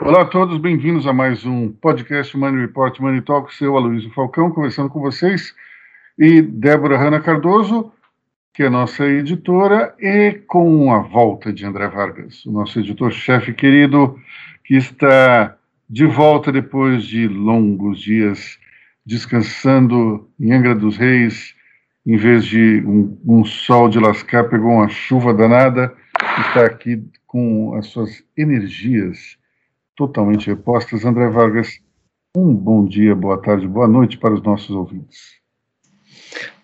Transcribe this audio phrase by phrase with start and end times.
[0.00, 4.50] Olá a todos, bem-vindos a mais um podcast Money Report Money Talk, seu Aloysio Falcão,
[4.50, 5.54] conversando com vocês,
[6.18, 7.92] e Débora Hanna Cardoso,
[8.54, 14.18] que é nossa editora, e com a volta de André Vargas, o nosso editor-chefe querido,
[14.64, 15.54] que está
[15.90, 18.58] de volta depois de longos dias
[19.08, 21.54] descansando em Angra dos Reis,
[22.06, 25.94] em vez de um, um sol de lascar, pegou uma chuva danada,
[26.46, 29.38] está aqui com as suas energias
[29.96, 31.06] totalmente repostas.
[31.06, 31.80] André Vargas,
[32.36, 35.38] um bom dia, boa tarde, boa noite para os nossos ouvintes.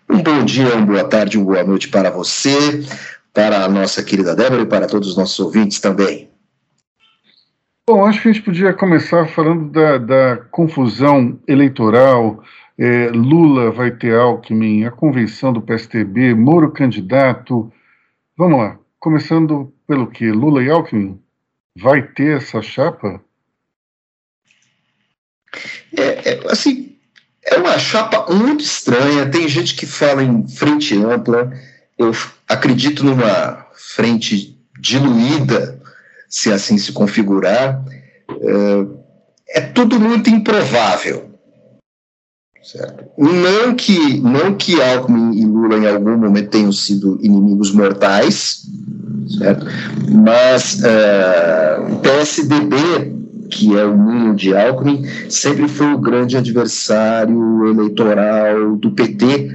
[0.07, 2.85] Um bom dia, uma boa tarde, uma boa noite para você,
[3.33, 6.29] para a nossa querida Débora e para todos os nossos ouvintes também.
[7.87, 12.43] Bom, acho que a gente podia começar falando da, da confusão eleitoral.
[12.79, 17.71] É, Lula vai ter Alckmin, a convenção do PSTB, Moro candidato.
[18.35, 20.31] Vamos lá, começando pelo que?
[20.31, 21.21] Lula e Alckmin?
[21.77, 23.21] Vai ter essa chapa?
[25.95, 26.97] É, é, assim,
[27.45, 29.29] é uma chapa muito estranha.
[29.29, 31.53] Tem gente que fala em frente ampla.
[31.99, 32.11] Eu
[32.49, 35.74] acredito numa frente diluída,
[36.35, 37.81] se assim se configurar.
[38.29, 41.31] É, é tudo muito improvável.
[42.61, 43.05] Certo?
[43.17, 48.63] Não que não que Alckmin e Lula em algum momento tenham sido inimigos mortais,
[49.37, 49.65] certo?
[50.11, 53.13] Mas uh, o PSDB
[53.51, 59.51] que é o ninho de Alckmin, sempre foi o grande adversário eleitoral do PT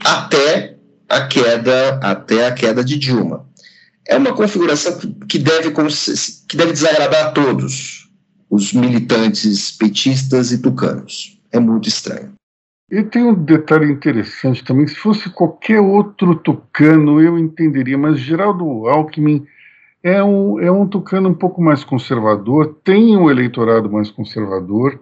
[0.00, 0.76] até
[1.08, 3.44] a queda, até a queda de Dilma.
[4.06, 5.70] É uma configuração que deve,
[6.48, 8.10] que deve desagradar a todos
[8.50, 11.40] os militantes petistas e tucanos.
[11.50, 12.32] É muito estranho.
[12.90, 18.86] E tem um detalhe interessante também: se fosse qualquer outro tucano, eu entenderia, mas Geraldo
[18.86, 19.46] Alckmin
[20.02, 25.00] é um, é um tucano um pouco mais conservador, tem um eleitorado mais conservador,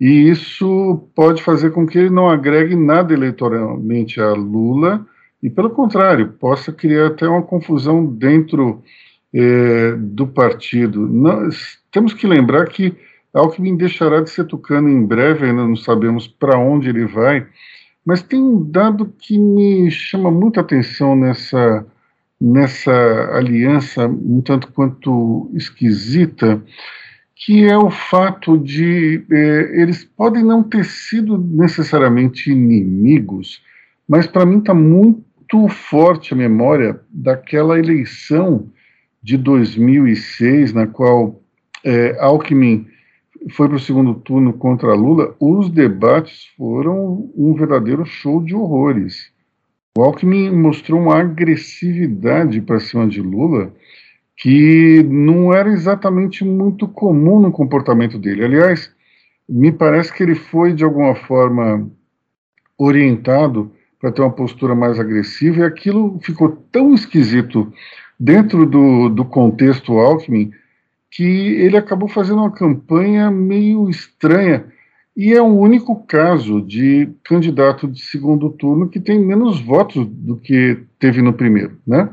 [0.00, 5.06] e isso pode fazer com que ele não agregue nada eleitoralmente a Lula,
[5.42, 8.82] e pelo contrário, possa criar até uma confusão dentro
[9.32, 11.06] é, do partido.
[11.06, 12.94] Nós temos que lembrar que
[13.32, 17.46] Alckmin deixará de ser tucano em breve, ainda não sabemos para onde ele vai,
[18.04, 21.86] mas tem um dado que me chama muita atenção nessa
[22.40, 22.92] nessa
[23.32, 26.62] aliança um tanto quanto esquisita,
[27.34, 33.60] que é o fato de é, eles podem não ter sido necessariamente inimigos,
[34.08, 35.27] mas para mim está muito
[35.68, 38.70] forte a memória daquela eleição
[39.22, 41.40] de 2006, na qual
[41.84, 42.86] é, Alckmin
[43.50, 45.34] foi para o segundo turno contra Lula.
[45.40, 49.32] Os debates foram um verdadeiro show de horrores.
[49.96, 53.72] O Alckmin mostrou uma agressividade para cima de Lula
[54.36, 58.44] que não era exatamente muito comum no comportamento dele.
[58.44, 58.92] Aliás,
[59.48, 61.90] me parece que ele foi, de alguma forma,
[62.78, 67.72] orientado para ter uma postura mais agressiva, e aquilo ficou tão esquisito
[68.18, 70.50] dentro do, do contexto Alckmin
[71.10, 74.66] que ele acabou fazendo uma campanha meio estranha
[75.16, 80.36] e é o único caso de candidato de segundo turno que tem menos votos do
[80.36, 82.08] que teve no primeiro, né?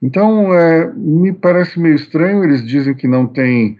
[0.00, 3.76] Então, é, me parece meio estranho, eles dizem que não tem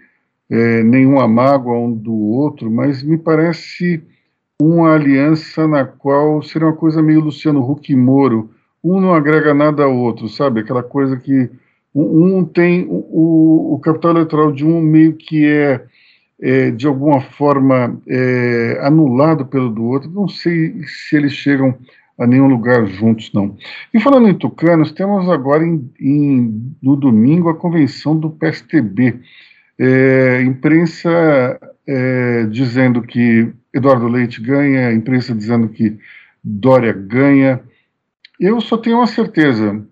[0.49, 4.03] é, nenhuma mágoa um do outro, mas me parece
[4.69, 8.51] uma aliança na qual seria uma coisa meio Luciano Huck e Moro,
[8.83, 10.61] um não agrega nada ao outro, sabe?
[10.61, 11.49] Aquela coisa que
[11.93, 15.85] um, tem o, o capital eleitoral de um meio que é
[16.41, 20.09] é, de alguma forma é, anulado pelo do outro.
[20.09, 21.77] Não sei se eles chegam
[22.17, 23.55] a nenhum lugar juntos, não.
[23.93, 29.19] E falando em tucanos, temos agora em, em, no domingo a convenção do PSTB.
[29.79, 35.97] É, imprensa é, dizendo que Eduardo Leite ganha, imprensa dizendo que
[36.43, 37.61] Dória ganha.
[38.39, 39.85] Eu só tenho uma certeza: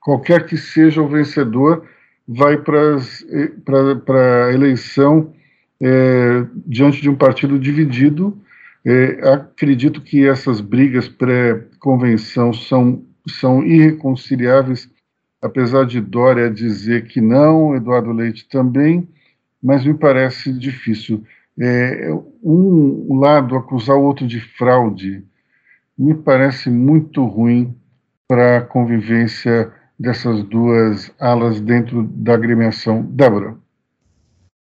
[0.00, 1.86] qualquer que seja o vencedor,
[2.26, 5.32] vai para a eleição
[5.80, 8.38] é, diante de um partido dividido.
[8.84, 14.88] É, acredito que essas brigas pré-convenção são, são irreconciliáveis,
[15.42, 19.08] apesar de Dória dizer que não, Eduardo Leite também,
[19.62, 21.24] mas me parece difícil.
[21.60, 22.10] É,
[22.42, 25.24] um lado acusar o outro de fraude
[25.96, 27.76] me parece muito ruim
[28.28, 33.02] para a convivência dessas duas alas dentro da agremiação.
[33.02, 33.56] Débora.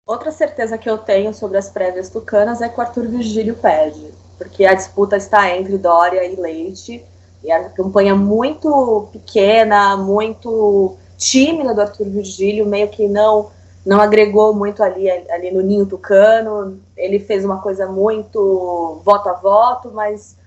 [0.06, 4.12] Outra certeza que eu tenho sobre as prévias tucanas é que o Arthur Virgílio perde,
[4.38, 7.06] porque a disputa está entre Dória e Leite,
[7.42, 13.52] e a campanha muito pequena, muito tímida do Arthur Virgílio, meio que não
[13.86, 16.80] não agregou muito ali, ali no ninho tucano.
[16.96, 20.38] Ele fez uma coisa muito voto a voto, mas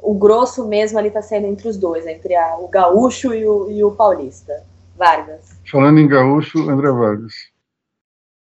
[0.00, 3.70] o grosso mesmo ali está sendo entre os dois, entre a, o gaúcho e o,
[3.70, 4.64] e o paulista.
[4.96, 5.56] Vargas.
[5.70, 7.32] Falando em gaúcho, André Vargas.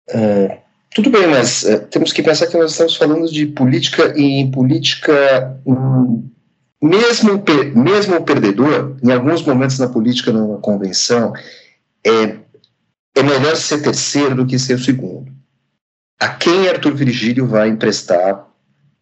[0.09, 0.59] É,
[0.93, 4.51] tudo bem, mas é, temos que pensar que nós estamos falando de política e em
[4.51, 6.27] política, um,
[6.81, 7.41] mesmo,
[7.75, 11.31] mesmo o perdedor, em alguns momentos na política, numa convenção,
[12.05, 12.37] é,
[13.15, 15.31] é melhor ser terceiro do que ser segundo.
[16.19, 18.47] A quem Arthur Virgílio vai emprestar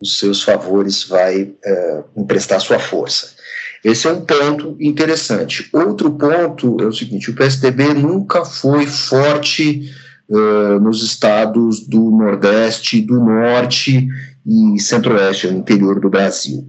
[0.02, 3.38] os seus favores, vai é, emprestar sua força?
[3.84, 5.70] Esse é um ponto interessante.
[5.74, 9.94] Outro ponto é o seguinte: o PSDB nunca foi forte
[10.28, 14.08] uh, nos estados do Nordeste, do Norte
[14.46, 16.68] e Centro-Oeste, no interior do Brasil.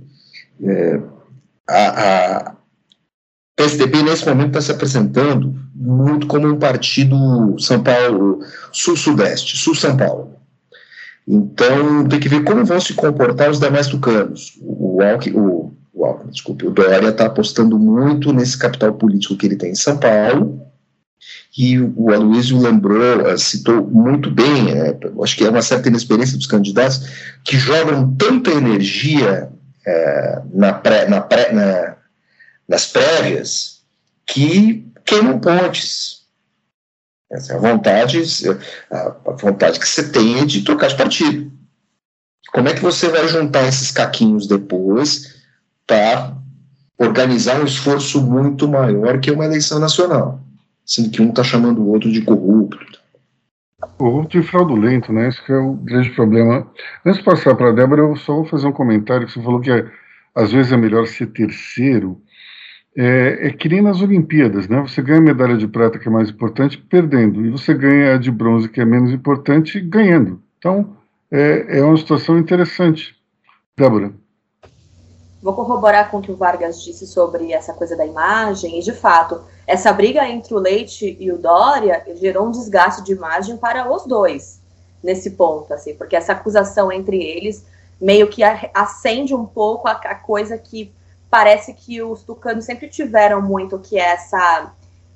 [0.63, 1.01] É,
[1.69, 2.57] a, a
[3.57, 7.17] PSDB, nesse momento, está se apresentando muito como um partido
[7.59, 8.41] São Paulo,
[8.71, 10.37] Sul-Sudeste, Sul-São Paulo.
[11.27, 14.59] Então, tem que ver como vão se comportar os demais tucanos.
[14.61, 19.47] O, Alckmin, o, o, Alckmin, desculpe, o Dória está apostando muito nesse capital político que
[19.47, 20.61] ele tem em São Paulo,
[21.57, 26.37] e o Aloysio lembrou, eh, citou muito bem, é, acho que é uma certa inexperiência
[26.37, 27.03] dos candidatos,
[27.45, 29.51] que jogam tanta energia
[29.87, 31.97] é, na pré, na pré, na,
[32.69, 33.81] nas prévias
[34.27, 36.21] que queimam pontes.
[37.31, 38.23] Essa é a vontade,
[38.91, 41.51] a vontade que você tem de trocar de partido.
[42.53, 45.43] Como é que você vai juntar esses caquinhos depois
[45.87, 46.37] para
[46.99, 50.41] organizar um esforço muito maior que uma eleição nacional?
[50.85, 53.01] Sendo que um está chamando o outro de corrupto.
[53.97, 55.29] Corrupto e fraudulento, né?
[55.29, 56.69] Esse é o grande problema.
[57.05, 59.61] Antes de passar para a Débora, eu só vou fazer um comentário que você falou
[59.61, 59.89] que é,
[60.35, 62.21] às vezes é melhor ser terceiro
[62.97, 64.81] é, é que nem nas Olimpíadas, né?
[64.81, 68.19] Você ganha a medalha de prata, que é mais importante, perdendo, e você ganha a
[68.19, 70.43] de bronze, que é menos importante, ganhando.
[70.59, 70.97] Então,
[71.31, 73.15] é, é uma situação interessante.
[73.77, 74.13] Débora.
[75.43, 78.93] Vou corroborar com o que o Vargas disse sobre essa coisa da imagem, e de
[78.93, 83.91] fato, essa briga entre o Leite e o Dória gerou um desgaste de imagem para
[83.91, 84.61] os dois,
[85.03, 87.65] nesse ponto, assim, porque essa acusação entre eles
[87.99, 90.93] meio que acende um pouco a, a coisa que
[91.31, 94.73] parece que os tucanos sempre tiveram muito que essa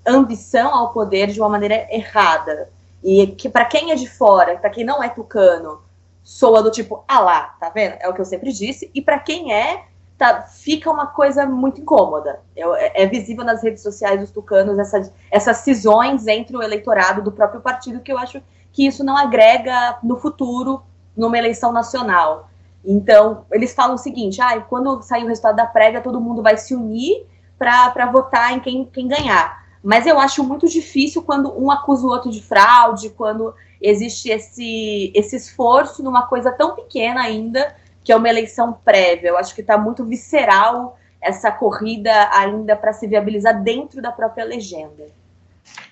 [0.06, 2.70] ambição ao poder de uma maneira errada.
[3.02, 5.82] E que para quem é de fora, para quem não é tucano,
[6.22, 7.96] soa do tipo, ah lá, tá vendo?
[8.00, 8.90] É o que eu sempre disse.
[8.94, 9.84] E para quem é,
[10.16, 12.40] tá, fica uma coisa muito incômoda.
[12.56, 17.32] É, é, visível nas redes sociais dos tucanos essas, essas cisões entre o eleitorado do
[17.32, 18.40] próprio partido, que eu acho
[18.72, 20.82] que isso não agrega no futuro
[21.16, 22.49] numa eleição nacional.
[22.85, 26.57] Então, eles falam o seguinte: ah, quando sair o resultado da prévia, todo mundo vai
[26.57, 27.27] se unir
[27.59, 29.65] para votar em quem, quem ganhar.
[29.83, 35.13] Mas eu acho muito difícil quando um acusa o outro de fraude, quando existe esse,
[35.15, 39.29] esse esforço numa coisa tão pequena ainda, que é uma eleição prévia.
[39.29, 44.45] Eu acho que está muito visceral essa corrida ainda para se viabilizar dentro da própria
[44.45, 45.05] legenda.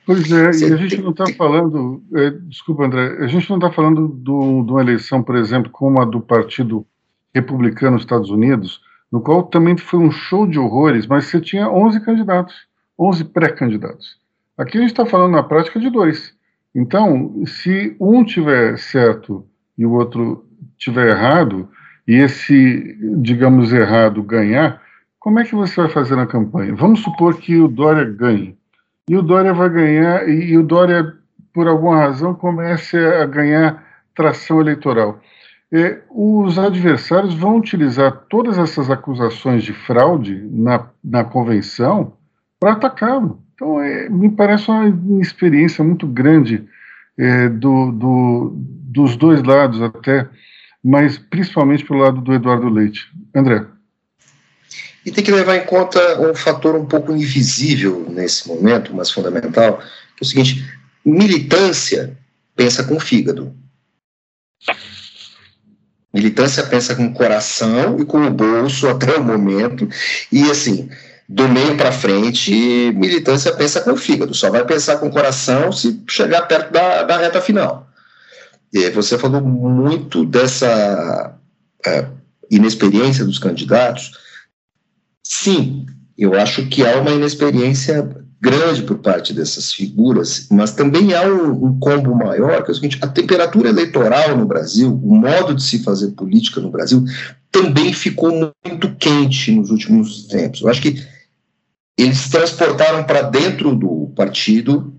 [0.05, 3.71] Pois é, e a gente não está falando, é, desculpa André, a gente não está
[3.71, 6.85] falando do, de uma eleição, por exemplo, como a do Partido
[7.33, 8.81] Republicano nos Estados Unidos,
[9.11, 12.55] no qual também foi um show de horrores, mas você tinha 11 candidatos,
[12.99, 14.17] 11 pré-candidatos.
[14.59, 16.35] Aqui a gente está falando na prática de dois.
[16.75, 19.47] Então, se um tiver certo
[19.79, 20.45] e o outro
[20.77, 21.69] tiver errado,
[22.09, 24.83] e esse, digamos, errado ganhar,
[25.21, 26.75] como é que você vai fazer na campanha?
[26.75, 28.57] Vamos supor que o Dória ganhe
[29.09, 31.15] e o Dória vai ganhar, e, e o Dória,
[31.53, 35.21] por alguma razão, comece a ganhar tração eleitoral.
[35.73, 42.13] É, os adversários vão utilizar todas essas acusações de fraude na, na convenção
[42.61, 43.43] para atacá-lo.
[43.55, 46.69] Então, é, me parece uma experiência muito grande
[47.17, 50.29] é, do, do, dos dois lados, até,
[50.85, 53.11] mas principalmente pelo lado do Eduardo Leite.
[53.35, 53.67] André.
[55.05, 59.79] E tem que levar em conta um fator um pouco invisível nesse momento, mas fundamental,
[59.79, 60.65] que é o seguinte:
[61.05, 62.17] militância
[62.55, 63.55] pensa com o fígado.
[66.15, 69.89] Militância pensa com o coração e com o bolso até o momento.
[70.31, 70.91] E assim,
[71.29, 72.53] do meio para frente,
[72.95, 74.35] militância pensa com o fígado.
[74.35, 77.89] Só vai pensar com o coração se chegar perto da, da reta final.
[78.73, 81.35] E você falou muito dessa
[81.85, 82.07] é,
[82.51, 84.13] inexperiência dos candidatos
[85.35, 85.87] Sim,
[86.17, 88.07] eu acho que há uma inexperiência
[88.39, 92.99] grande por parte dessas figuras, mas também há um, combo maior, que é o seguinte:
[93.01, 97.03] a temperatura eleitoral no Brasil, o modo de se fazer política no Brasil,
[97.51, 100.61] também ficou muito quente nos últimos tempos.
[100.61, 101.03] Eu acho que
[101.99, 104.93] eles transportaram para dentro do partido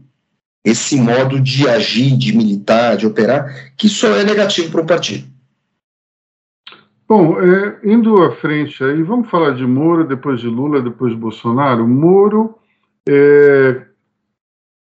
[0.65, 5.32] esse modo de agir, de militar, de operar, que só é negativo para o partido.
[7.07, 11.19] Bom, é, indo à frente aí, vamos falar de Moro, depois de Lula, depois de
[11.19, 11.85] Bolsonaro.
[11.85, 12.55] Moro
[13.07, 13.85] é,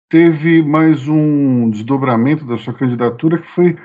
[0.08, 3.76] teve mais um desdobramento da sua candidatura, que foi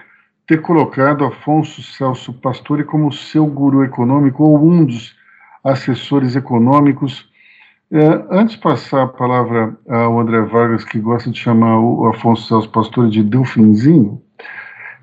[0.45, 5.15] ter colocado Afonso Celso Pastore como seu guru econômico, ou um dos
[5.63, 7.27] assessores econômicos.
[7.91, 12.47] É, antes de passar a palavra ao André Vargas, que gosta de chamar o Afonso
[12.47, 14.21] Celso Pastore de Delfinzinho,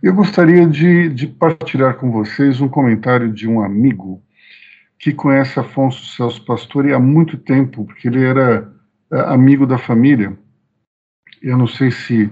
[0.04, 4.22] eu gostaria de, de partilhar com vocês um comentário de um amigo
[4.98, 8.70] que conhece Afonso Celso Pastore há muito tempo, porque ele era
[9.10, 10.38] é, amigo da família.
[11.40, 12.30] Eu não sei se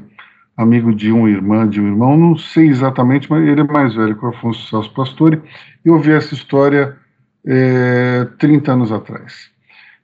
[0.54, 4.18] amigo de uma irmã, de um irmão, não sei exatamente, mas ele é mais velho
[4.18, 5.40] que o Afonso Celso Pastore.
[5.82, 6.94] Eu ouvi essa história
[7.46, 9.50] é, 30 anos atrás.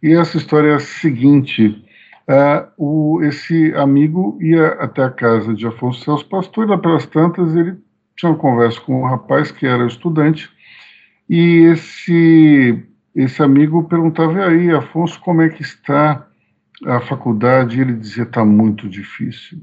[0.03, 1.85] E essa história é a seguinte:
[2.29, 7.07] Uh, o, esse amigo ia até a casa de Afonso Celso Pastor e lá pelas
[7.07, 7.79] tantas ele
[8.17, 10.51] tinha uma conversa com um rapaz que era estudante
[11.29, 12.83] e esse,
[13.15, 16.27] esse amigo perguntava, e aí, Afonso, como é que está
[16.87, 17.77] a faculdade?
[17.77, 19.63] E ele dizia, está muito difícil.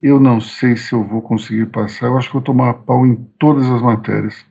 [0.00, 3.16] Eu não sei se eu vou conseguir passar, eu acho que eu tomar pau em
[3.38, 4.44] todas as matérias.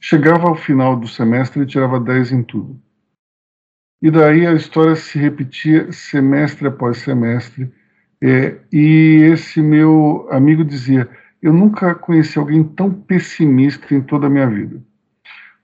[0.00, 2.80] Chegava ao final do semestre e tirava 10 em tudo.
[4.04, 7.72] E daí a história se repetia semestre após semestre.
[8.20, 11.08] É, e esse meu amigo dizia:
[11.40, 14.78] Eu nunca conheci alguém tão pessimista em toda a minha vida.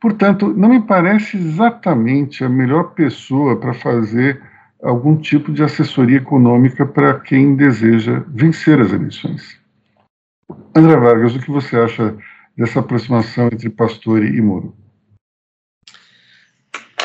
[0.01, 4.41] Portanto, não me parece exatamente a melhor pessoa para fazer
[4.83, 9.61] algum tipo de assessoria econômica para quem deseja vencer as eleições.
[10.75, 12.17] André Vargas, o que você acha
[12.57, 14.75] dessa aproximação entre Pastore e Moro?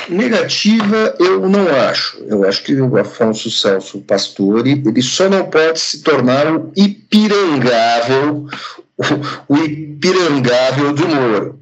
[0.09, 2.17] Negativa, eu não acho.
[2.27, 8.47] Eu acho que o Afonso Celso Pastore, ele só não pode se tornar o ipirangável,
[9.47, 11.59] o, ipirangável do Moro.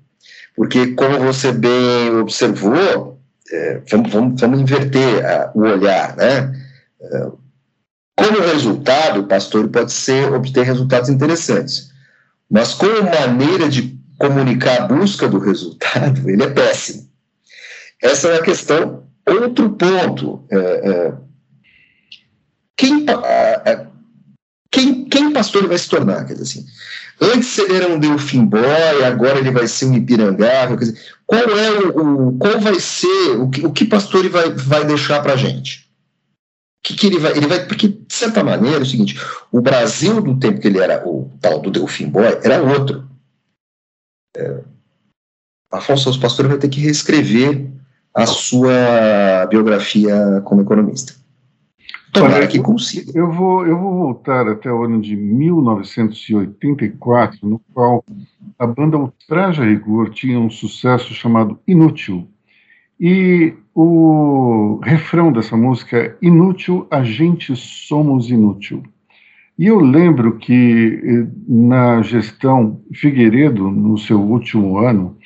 [0.55, 3.19] Porque, como você bem observou,
[3.51, 6.53] é, vamos, vamos, vamos, inverter a, o olhar, né?
[7.01, 7.27] É,
[8.15, 11.91] como resultado, o Pastore pode ser, obter resultados interessantes.
[12.49, 17.12] Mas como maneira de comunicar a busca do resultado, ele é péssimo.
[18.03, 19.07] Essa é a questão.
[19.25, 21.13] Outro ponto, é, é,
[22.75, 23.05] quem,
[24.69, 26.25] quem, quem pastor vai se tornar?
[26.25, 26.65] Quer dizer assim,
[27.21, 30.77] antes ele era um Delfim Boy, agora ele vai ser um Ipirangável.
[30.77, 34.51] Quer dizer, qual é o, o, qual vai ser o que, o que pastor vai,
[34.51, 35.89] vai deixar para gente?
[36.83, 39.17] Que, que ele vai, ele vai, porque de certa maneira é o seguinte:
[39.49, 43.07] o Brasil do tempo que ele era o tal do Delfim Boy era outro.
[44.35, 44.61] É,
[45.71, 47.72] Afonso os pastores vai ter que reescrever
[48.13, 51.13] a sua biografia como economista.
[52.11, 53.11] Tomara que consiga.
[53.15, 58.05] Eu vou, eu vou voltar até o ano de 1984, no qual
[58.59, 62.27] a banda Ultraja Rigor tinha um sucesso chamado Inútil.
[62.99, 68.83] E o refrão dessa música é Inútil, a gente somos inútil.
[69.57, 75.17] E eu lembro que eh, na gestão Figueiredo, no seu último ano,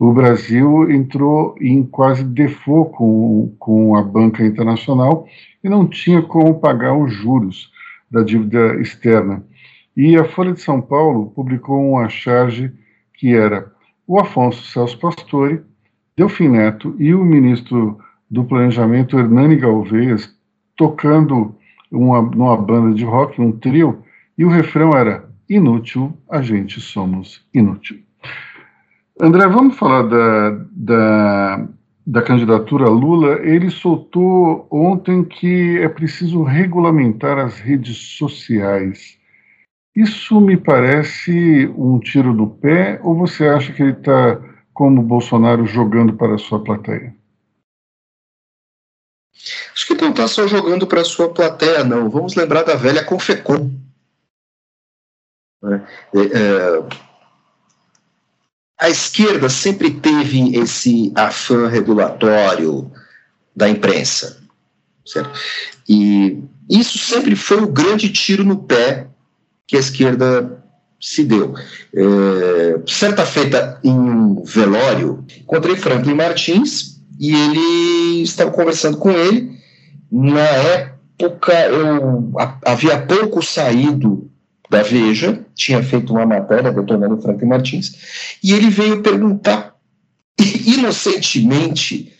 [0.00, 5.26] o Brasil entrou em quase default com, com a banca internacional
[5.62, 7.70] e não tinha como pagar os juros
[8.10, 9.44] da dívida externa.
[9.94, 12.72] E a Folha de São Paulo publicou uma charge
[13.12, 13.70] que era
[14.06, 15.60] o Afonso Celso Pastore,
[16.16, 17.98] Delfim Neto e o ministro
[18.30, 20.34] do Planejamento, Hernani Galvez,
[20.76, 21.54] tocando
[21.92, 24.02] uma, numa banda de rock, um trio,
[24.38, 28.00] e o refrão era Inútil, a gente somos inútil.
[29.22, 31.68] André, vamos falar da, da,
[32.06, 33.40] da candidatura Lula.
[33.42, 39.18] Ele soltou ontem que é preciso regulamentar as redes sociais.
[39.94, 44.40] Isso me parece um tiro no pé ou você acha que ele está,
[44.72, 47.14] como Bolsonaro, jogando para a sua plateia?
[49.74, 52.08] Acho que não está só jogando para a sua plateia, não.
[52.08, 53.70] Vamos lembrar da velha Confecom.
[55.62, 55.74] É,
[56.14, 57.09] é,
[58.80, 62.90] a esquerda sempre teve esse afã regulatório
[63.54, 64.38] da imprensa,
[65.04, 65.38] certo?
[65.88, 69.06] E isso sempre foi o grande tiro no pé
[69.66, 70.64] que a esquerda
[71.00, 71.54] se deu.
[71.94, 79.60] É, certa feita em um velório, encontrei Franklin Martins e ele estava conversando com ele
[80.10, 82.32] na época eu
[82.64, 84.28] havia pouco saído
[84.68, 87.92] da Veja, tinha feito uma matéria do Tonelo Franklin Martins,
[88.42, 89.76] e ele veio perguntar
[90.66, 92.12] inocentemente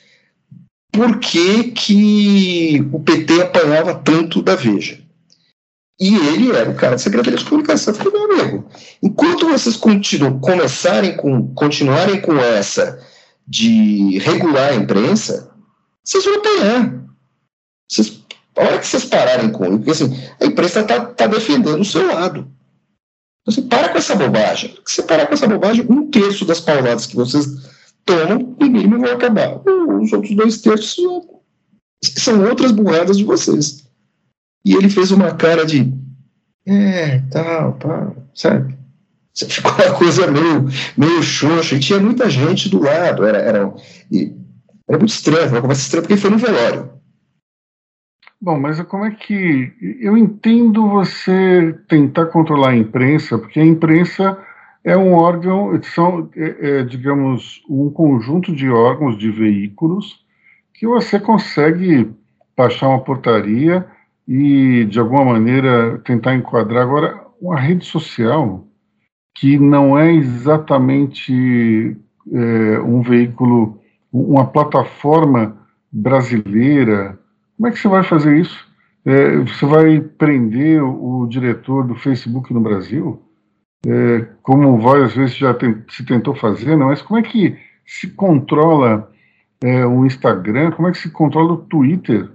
[0.93, 4.99] por que, que o PT apanhava tanto da Veja.
[5.99, 7.95] E ele era o cara da Secretaria de Comunicação.
[7.95, 8.69] Eu falei, meu amigo,
[9.03, 12.99] enquanto vocês continuam, começarem com, continuarem com essa
[13.47, 15.51] de regular a imprensa,
[16.05, 17.05] vocês vão apanhar.
[17.91, 18.23] Vocês,
[18.57, 21.85] a hora que vocês pararem com isso, porque assim, a imprensa está tá defendendo o
[21.85, 22.51] seu lado.
[23.51, 24.77] Você para com essa bobagem.
[24.87, 27.47] Se parar com essa bobagem, um terço das pauladas que vocês
[28.05, 29.61] tomam, no mínimo, vão acabar.
[30.01, 30.97] Os outros dois terços
[32.03, 33.85] são outras burradas de vocês.
[34.65, 35.93] E ele fez uma cara de.
[36.67, 38.79] É, tal, pá, sabe?
[39.35, 41.77] Ficou uma coisa meio, meio xoxa.
[41.77, 43.25] E tinha muita gente do lado.
[43.25, 43.75] Era, era,
[44.89, 47.00] era muito estranho, uma conversa estranha, porque foi no velório.
[48.43, 49.73] Bom, mas como é que.
[50.01, 54.39] Eu entendo você tentar controlar a imprensa, porque a imprensa
[54.83, 60.25] é um órgão, são, é, é, digamos, um conjunto de órgãos, de veículos,
[60.73, 62.11] que você consegue
[62.57, 63.87] baixar uma portaria
[64.27, 66.83] e, de alguma maneira, tentar enquadrar.
[66.83, 68.67] Agora, uma rede social
[69.35, 71.95] que não é exatamente
[72.33, 73.79] é, um veículo,
[74.11, 75.59] uma plataforma
[75.93, 77.20] brasileira
[77.61, 78.67] como é que você vai fazer isso?
[79.05, 83.23] É, você vai prender o, diretor do Facebook no Brasil?
[83.87, 86.87] É, como várias vezes já tem, se tentou fazer, não?
[86.87, 89.13] Mas como é que se controla
[89.63, 90.71] é, o Instagram?
[90.71, 92.31] Como é que se controla o Twitter?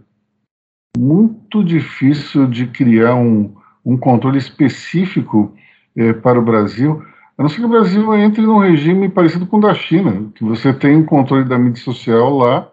[0.96, 5.56] Muito difícil de criar um, um controle específico
[5.98, 7.04] é, para o Brasil,
[7.36, 10.44] a não ser que o Brasil entre num regime parecido com o da China, que
[10.44, 12.72] você tem um controle da mídia social lá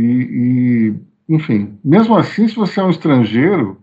[0.00, 3.80] e, e enfim, mesmo assim, se você é um estrangeiro,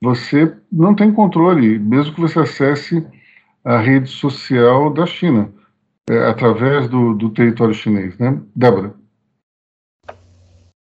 [0.00, 3.06] você não tem controle, mesmo que você acesse
[3.64, 5.52] a rede social da China,
[6.08, 8.40] é, através do, do território chinês, né?
[8.54, 8.94] Débora.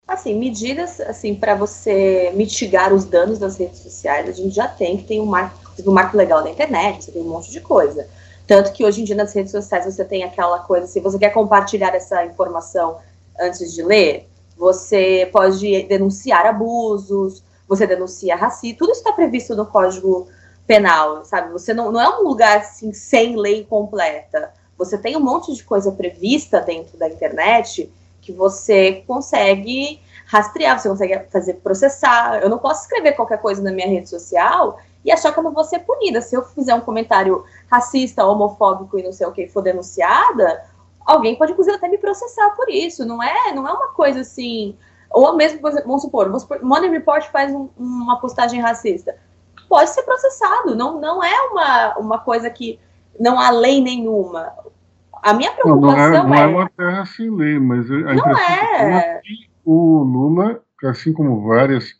[0.07, 4.97] Assim, medidas assim para você mitigar os danos das redes sociais, a gente já tem,
[4.97, 8.07] que tem um marco, um marco legal da internet, você tem um monte de coisa.
[8.47, 11.31] Tanto que hoje em dia nas redes sociais você tem aquela coisa, se você quer
[11.31, 12.97] compartilhar essa informação
[13.37, 19.65] antes de ler, você pode denunciar abusos, você denuncia racismo, tudo isso está previsto no
[19.65, 20.27] Código
[20.65, 21.51] Penal, sabe?
[21.51, 24.51] Você não, não é um lugar assim sem lei completa.
[24.77, 27.91] Você tem um monte de coisa prevista dentro da internet
[28.21, 32.41] que você consegue rastrear, você consegue fazer processar.
[32.41, 35.53] Eu não posso escrever qualquer coisa na minha rede social e achar que eu não
[35.53, 36.21] vou ser punida.
[36.21, 40.65] Se eu fizer um comentário racista, homofóbico e não sei o que for denunciada,
[41.07, 43.05] alguém pode inclusive até me processar por isso.
[43.05, 44.75] Não é, não é uma coisa assim.
[45.09, 46.29] Ou mesmo, vamos supor,
[46.61, 49.15] Money Report faz um, uma postagem racista.
[49.69, 50.75] Pode ser processado.
[50.75, 52.77] Não, não é uma, uma coisa que
[53.17, 54.51] não há lei nenhuma.
[55.23, 58.13] A minha preocupação não, não é, não é, é uma terra sem lei, mas a
[58.13, 59.21] não é.
[59.23, 61.95] que o Lula, assim como várias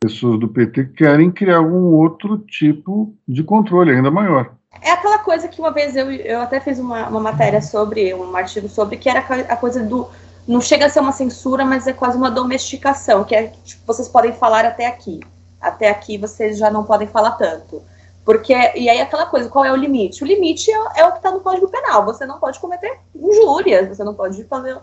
[0.00, 4.54] pessoas do PT, querem criar algum outro tipo de controle ainda maior.
[4.80, 8.36] É aquela coisa que uma vez eu, eu até fiz uma, uma matéria sobre, um
[8.36, 10.08] artigo sobre, que era a coisa do.
[10.46, 14.08] Não chega a ser uma censura, mas é quase uma domesticação, que é tipo, vocês
[14.08, 15.20] podem falar até aqui.
[15.60, 17.82] Até aqui vocês já não podem falar tanto.
[18.24, 20.22] Porque, e aí aquela coisa, qual é o limite?
[20.22, 22.04] O limite é, é o que está no Código Penal.
[22.06, 24.78] Você não pode cometer injúrias, você não pode fazer.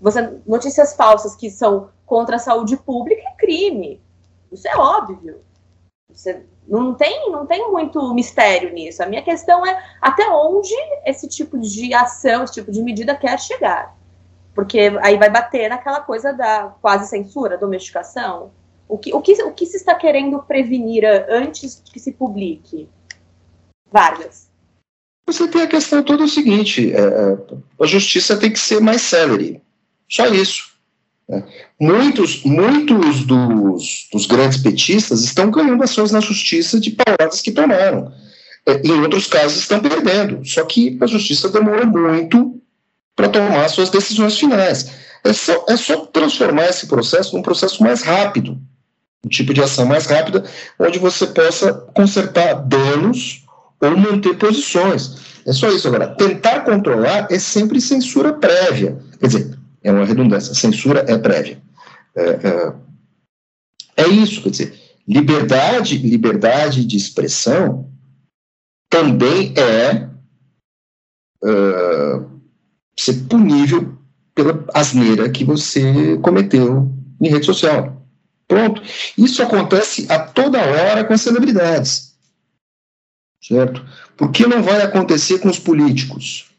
[0.00, 4.00] Você, notícias falsas que são contra a saúde pública é crime.
[4.50, 5.40] Isso é óbvio.
[6.10, 9.02] Você não tem, não tem muito mistério nisso.
[9.02, 13.38] A minha questão é até onde esse tipo de ação, esse tipo de medida quer
[13.38, 13.96] chegar.
[14.54, 18.50] Porque aí vai bater naquela coisa da quase censura, domesticação.
[18.88, 22.88] O que, o que, o que se está querendo prevenir antes que se publique?
[23.90, 24.50] Vargas.
[25.26, 27.38] Você tem a questão toda o seguinte: é, é
[27.80, 29.62] a justiça tem que ser mais célere.
[30.08, 30.71] Só isso.
[31.32, 31.42] Né?
[31.80, 38.12] Muitos, muitos dos, dos, grandes petistas estão ganhando ações na justiça de pauladas que tomaram.
[38.66, 40.44] É, em outros casos estão perdendo.
[40.44, 42.60] Só que a justiça demora muito
[43.16, 44.90] para tomar suas decisões finais.
[45.24, 48.60] É só, é só transformar esse processo num processo mais rápido,
[49.24, 50.44] um tipo de ação mais rápida,
[50.78, 53.42] onde você possa consertar danos
[53.80, 55.16] ou manter posições.
[55.46, 55.88] É só isso.
[55.88, 58.98] Agora, tentar controlar é sempre censura prévia.
[59.18, 60.54] Quer dizer, é uma redundância.
[60.54, 61.60] Censura é prévia.
[62.14, 67.90] É, é, é, isso, quer dizer, liberdade, liberdade de expressão
[68.90, 70.08] também é
[71.42, 72.40] uh,
[72.98, 73.96] ser punível
[74.34, 76.90] pela asneira que você cometeu
[77.20, 78.06] em rede social.
[78.46, 78.82] Pronto.
[79.16, 82.14] Isso acontece a toda hora com as celebridades.
[83.42, 83.84] Certo?
[84.16, 86.50] Por que não vai acontecer com os políticos?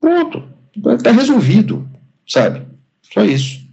[0.00, 0.46] Pronto.
[0.94, 1.88] Está resolvido,
[2.26, 2.66] sabe?
[3.02, 3.66] Só isso.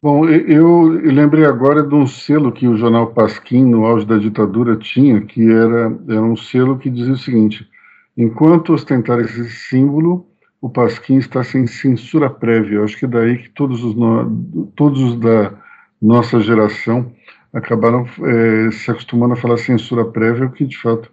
[0.00, 4.76] Bom, eu, lembrei agora de um selo que o jornal Pasquim, no auge da ditadura,
[4.76, 7.68] tinha, que era, era um selo que dizia o seguinte:
[8.16, 10.24] enquanto ostentar esse símbolo,
[10.60, 12.76] o Pasquim está sem censura prévia.
[12.76, 15.52] Eu acho que é daí que todos os, no, todos os da
[16.00, 17.12] nossa geração
[17.52, 21.10] acabaram é, se acostumando a falar censura prévia, o que de fato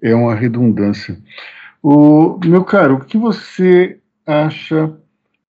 [0.00, 1.18] é uma redundância.
[1.82, 4.94] O, meu caro, o que você acha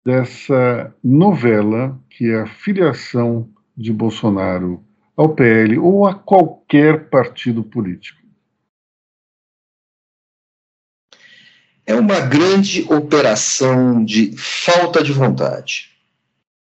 [0.06, 4.84] dessa novela que é a filiação de Bolsonaro
[5.16, 8.22] ao PL ou a qualquer partido político?
[11.86, 15.92] É uma grande operação de falta de vontade.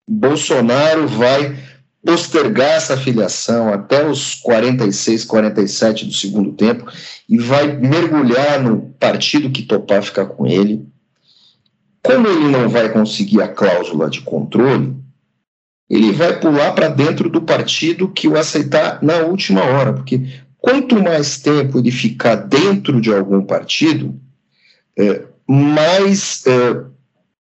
[0.09, 1.57] Bolsonaro vai
[2.03, 6.90] postergar essa filiação até os 46, 47 do segundo tempo
[7.29, 10.88] e vai mergulhar no partido que topar ficar com ele.
[12.02, 14.96] Como ele não vai conseguir a cláusula de controle,
[15.88, 21.02] ele vai pular para dentro do partido que o aceitar na última hora, porque quanto
[21.02, 24.18] mais tempo ele ficar dentro de algum partido,
[24.96, 26.84] é, mais é,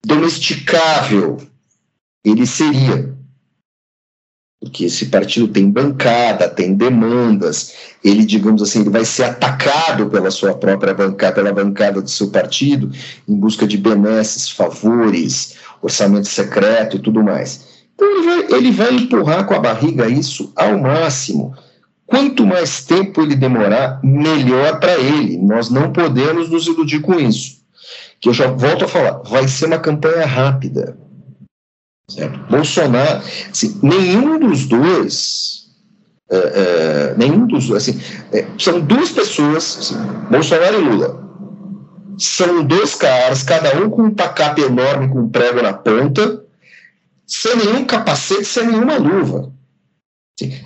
[0.05, 1.37] domesticável
[2.23, 3.15] ele seria.
[4.59, 10.31] Porque esse partido tem bancada, tem demandas, ele, digamos assim, ele vai ser atacado pela
[10.31, 12.91] sua própria bancada, pela bancada do seu partido,
[13.27, 17.85] em busca de benesses, favores, orçamento secreto e tudo mais.
[17.93, 21.53] Então ele vai, ele vai empurrar com a barriga isso ao máximo.
[22.05, 25.37] Quanto mais tempo ele demorar, melhor para ele.
[25.37, 27.61] Nós não podemos nos iludir com isso.
[28.19, 30.97] Que eu já volto a falar, vai ser uma campanha rápida
[32.11, 32.39] Certo?
[32.49, 35.60] Bolsonaro, assim, nenhum dos dois,
[36.31, 37.99] é, é, nenhum dos assim,
[38.31, 39.95] é, são duas pessoas, assim,
[40.29, 41.21] Bolsonaro e Lula.
[42.17, 46.45] São dois caras, cada um com um tacape enorme com um prego na ponta,
[47.27, 49.51] sem nenhum capacete, sem nenhuma luva.
[50.39, 50.57] Assim,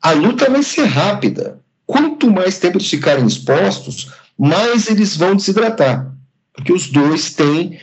[0.00, 1.60] a luta vai ser rápida.
[1.86, 6.10] Quanto mais tempo eles ficarem expostos, mais eles vão desidratar.
[6.54, 7.78] Porque os dois têm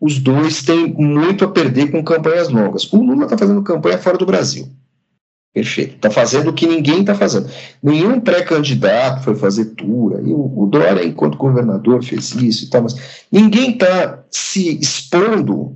[0.00, 2.92] os dois têm muito a perder com campanhas longas.
[2.92, 4.68] O Lula está fazendo campanha fora do Brasil.
[5.56, 5.94] Perfeito.
[5.94, 7.50] Está fazendo o que ninguém está fazendo.
[7.82, 10.20] Nenhum pré-candidato foi fazer tour.
[10.22, 15.74] E o, o Dória, enquanto governador, fez isso e tal, mas ninguém está se expondo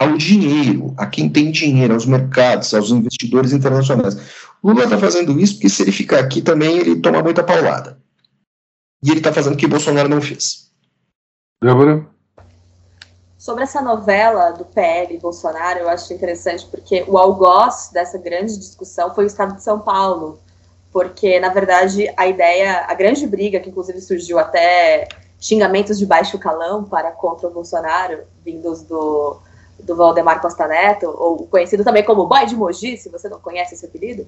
[0.00, 4.18] ao dinheiro, a quem tem dinheiro, aos mercados, aos investidores internacionais.
[4.64, 8.02] Lula está fazendo isso porque se ele ficar aqui também ele toma muita paulada.
[9.00, 10.72] E ele está fazendo o que Bolsonaro não fez.
[11.62, 12.04] Débora?
[13.44, 19.14] Sobre essa novela do PL Bolsonaro, eu acho interessante porque o algoz dessa grande discussão
[19.14, 20.38] foi o Estado de São Paulo,
[20.90, 26.38] porque na verdade a ideia, a grande briga que inclusive surgiu até xingamentos de baixo
[26.38, 29.36] calão para contra o Bolsonaro, vindos do,
[29.78, 33.74] do Valdemar Costa Neto, ou conhecido também como Boy de Mogi, se você não conhece
[33.74, 34.26] esse apelido,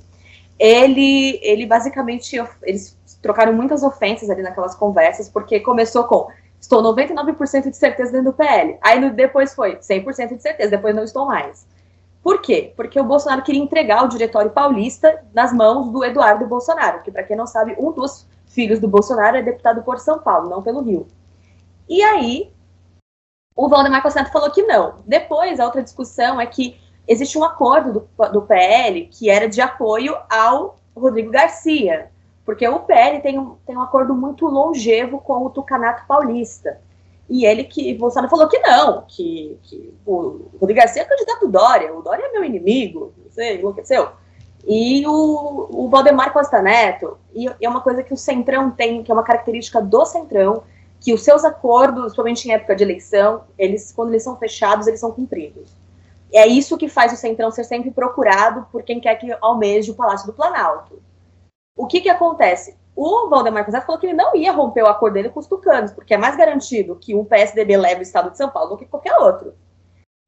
[0.59, 6.29] ele, ele basicamente, eles trocaram muitas ofensas ali naquelas conversas, porque começou com
[6.61, 8.79] estou 99% de certeza dentro do PL.
[8.81, 11.67] Aí no, depois foi 100% de certeza, depois não estou mais.
[12.23, 12.73] Por quê?
[12.77, 17.23] Porque o Bolsonaro queria entregar o diretório paulista nas mãos do Eduardo Bolsonaro, que, para
[17.23, 20.83] quem não sabe, um dos filhos do Bolsonaro é deputado por São Paulo, não pelo
[20.83, 21.07] Rio.
[21.89, 22.51] E aí,
[23.55, 24.97] o Valdemar Costa falou que não.
[25.07, 29.61] Depois, a outra discussão é que existe um acordo do, do PL que era de
[29.61, 32.11] apoio ao Rodrigo Garcia,
[32.47, 36.81] porque o PL tem um, tem um acordo muito longevo com o Tucanato Paulista.
[37.29, 41.93] E ele que, Bolsonaro falou que não, que, que o Rodrigo Garcia é candidato Dória,
[41.93, 44.11] o Dória é meu inimigo, você enlouqueceu.
[44.65, 49.11] E o, o Valdemar Costa Neto, e é uma coisa que o Centrão tem, que
[49.11, 50.63] é uma característica do Centrão,
[51.01, 55.01] que os seus acordos, principalmente em época de eleição, eles, quando eles são fechados, eles
[55.01, 55.73] são cumpridos.
[56.33, 59.95] É isso que faz o Centrão ser sempre procurado por quem quer que almeje o
[59.95, 61.01] Palácio do Planalto.
[61.77, 62.77] O que que acontece?
[62.97, 65.93] O Valdemar Costa falou que ele não ia romper o acordo dele com os tucanos,
[65.93, 68.87] porque é mais garantido que o PSDB leve o estado de São Paulo do que
[68.87, 69.55] qualquer outro.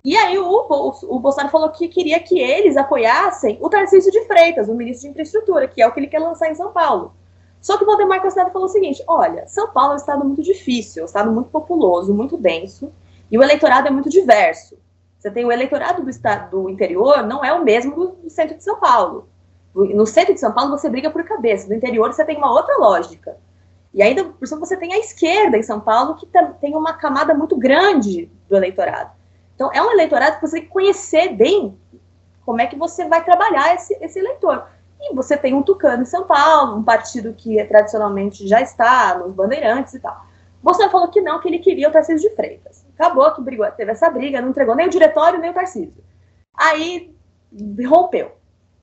[0.05, 4.27] E aí o, o, o Bolsonaro falou que queria que eles apoiassem o Tarcísio de
[4.27, 7.15] Freitas, o ministro de Infraestrutura, que é o que ele quer lançar em São Paulo.
[7.61, 10.43] Só que o Valdemar Costa falou o seguinte: olha, São Paulo é um estado muito
[10.43, 12.93] difícil, é um estado muito populoso, muito denso,
[13.31, 14.77] e o eleitorado é muito diverso.
[15.19, 18.63] Você tem o eleitorado do estado do interior, não é o mesmo do centro de
[18.63, 19.29] São Paulo.
[19.87, 22.77] No centro de São Paulo você briga por cabeça, no interior você tem uma outra
[22.79, 23.37] lógica.
[23.95, 26.29] E ainda por cima você tem a esquerda em São Paulo que
[26.61, 29.13] tem uma camada muito grande do eleitorado.
[29.55, 31.79] Então é um eleitorado que você tem que conhecer bem
[32.45, 34.67] como é que você vai trabalhar esse, esse eleitor.
[35.01, 39.33] E você tem um Tucano em São Paulo, um partido que tradicionalmente já está nos
[39.33, 40.27] bandeirantes e tal.
[40.61, 42.85] Bolsonaro falou que não, que ele queria o Tarcísio de Freitas.
[42.99, 46.03] Acabou que brigou, teve essa briga, não entregou nem o diretório, nem o Tarcísio.
[46.53, 47.15] Aí
[47.87, 48.38] rompeu.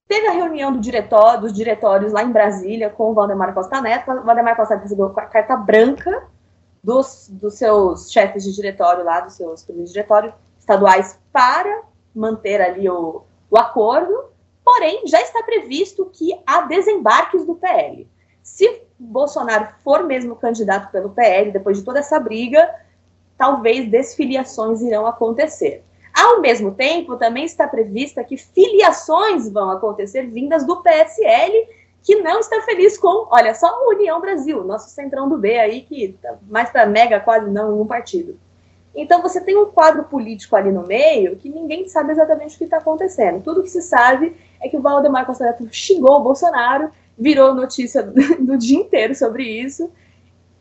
[0.07, 4.11] Teve a reunião do diretório, dos diretórios lá em Brasília com o Valdemar Costa Neto.
[4.11, 6.27] O Valdemar Costa Neto recebeu a carta branca
[6.83, 11.81] dos, dos seus chefes de diretório lá, dos seus primeiros diretórios estaduais para
[12.13, 14.25] manter ali o, o acordo.
[14.63, 18.07] Porém, já está previsto que há desembarques do PL.
[18.43, 22.73] Se Bolsonaro for mesmo candidato pelo PL, depois de toda essa briga,
[23.37, 25.83] talvez desfiliações irão acontecer.
[26.15, 31.67] Ao mesmo tempo, também está prevista que filiações vão acontecer vindas do PSL,
[32.01, 35.81] que não está feliz com, olha, só a União Brasil, nosso centrão do B aí,
[35.81, 38.39] que tá mais para mega quase não um partido.
[38.95, 42.63] Então você tem um quadro político ali no meio que ninguém sabe exatamente o que
[42.63, 43.43] está acontecendo.
[43.43, 48.01] Tudo que se sabe é que o Valdemar Costa Neto xingou o Bolsonaro, virou notícia
[48.03, 49.91] do dia inteiro sobre isso,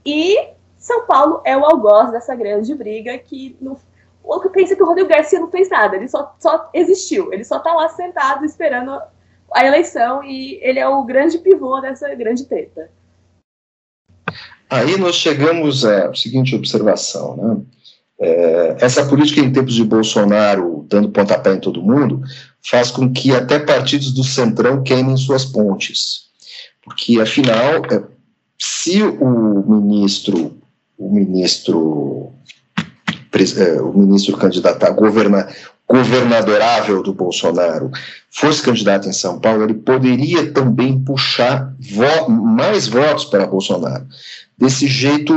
[0.05, 3.79] e São Paulo é o algoz dessa grande briga que no,
[4.25, 7.45] o que pensa que o Rodrigo Garcia não fez nada, ele só, só existiu, ele
[7.45, 8.99] só está lá sentado esperando
[9.53, 12.91] a eleição e ele é o grande pivô dessa grande treta.
[14.69, 17.63] Aí nós chegamos à seguinte observação, né?
[18.19, 22.23] É, essa política em tempos de Bolsonaro dando pontapé em todo mundo
[22.63, 26.29] faz com que até partidos do centrão queimem suas pontes,
[26.83, 28.03] porque afinal, é,
[28.59, 30.57] se o ministro,
[30.97, 32.44] o ministro é,
[33.83, 35.49] o ministro candidato governa,
[35.89, 37.91] governadorável do Bolsonaro
[38.31, 44.05] fosse candidato em São Paulo, ele poderia também puxar vo mais votos para Bolsonaro.
[44.57, 45.35] Desse jeito,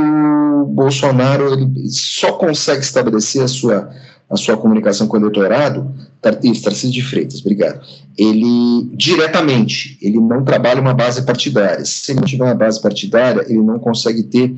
[0.68, 3.90] Bolsonaro ele só consegue estabelecer a sua,
[4.30, 7.80] a sua comunicação com o eleitorado, Tarcísio de Freitas, obrigado,
[8.16, 11.84] ele diretamente, ele não trabalha uma base partidária.
[11.84, 14.56] Se ele não tiver uma base partidária, ele não consegue ter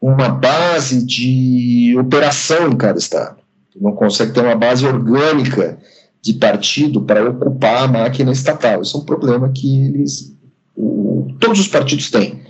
[0.00, 3.38] uma base de operação em cada estado.
[3.80, 5.78] Não consegue ter uma base orgânica
[6.22, 8.82] de partido para ocupar a máquina estatal.
[8.82, 10.36] Isso é um problema que eles,
[10.76, 12.42] o, todos os partidos têm.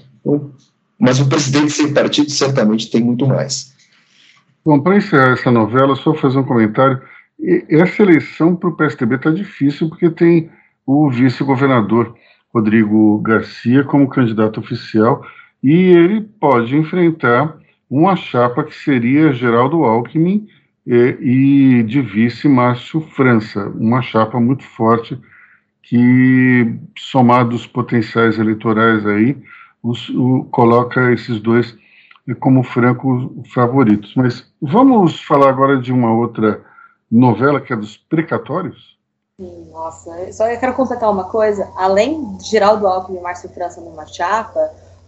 [0.98, 3.72] Mas o presidente sem partido certamente tem muito mais.
[4.64, 7.00] Bom, para encerrar essa novela, só fazer um comentário.
[7.68, 10.50] Essa eleição para o PSDB está difícil porque tem
[10.84, 12.14] o vice-governador
[12.52, 15.22] Rodrigo Garcia como candidato oficial
[15.62, 17.56] e ele pode enfrentar
[17.90, 20.46] uma chapa que seria Geraldo Alckmin
[20.86, 25.18] e, e de vice Márcio França, uma chapa muito forte
[25.82, 29.36] que, somados potenciais eleitorais aí,
[29.82, 31.76] os, o, coloca esses dois
[32.40, 34.14] como francos favoritos.
[34.14, 36.62] Mas vamos falar agora de uma outra
[37.10, 38.98] novela que é dos precatórios?
[39.70, 41.70] Nossa, só eu quero completar uma coisa.
[41.76, 44.60] Além de Geraldo Alckmin e Márcio França numa chapa,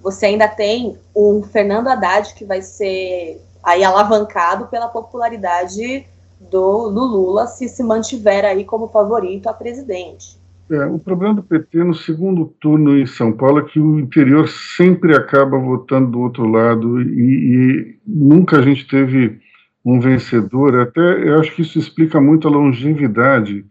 [0.03, 6.07] você ainda tem um Fernando Haddad que vai ser aí alavancado pela popularidade
[6.41, 10.41] do, do Lula se se mantiver aí como favorito a presidente.
[10.71, 14.49] É, o problema do PT no segundo turno em São Paulo é que o interior
[14.49, 19.41] sempre acaba votando do outro lado e, e nunca a gente teve
[19.85, 20.79] um vencedor.
[20.79, 23.67] Até eu acho que isso explica muito a longevidade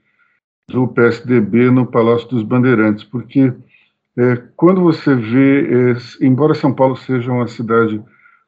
[0.67, 3.53] do PSDB no Palácio dos Bandeirantes, porque
[4.55, 8.01] quando você vê, é, embora São Paulo seja uma cidade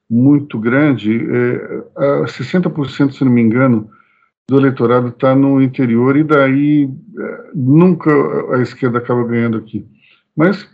[0.09, 3.89] muito grande, é, 60%, se não me engano,
[4.49, 8.11] do eleitorado está no interior e daí é, nunca
[8.53, 9.87] a esquerda acaba ganhando aqui.
[10.35, 10.67] Mas